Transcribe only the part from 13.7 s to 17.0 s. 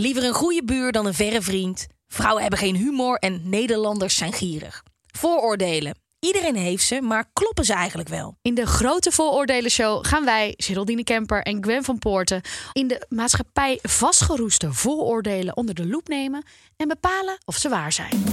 vastgeroeste vooroordelen onder de loep nemen en